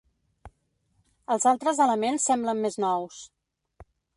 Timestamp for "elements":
1.87-2.27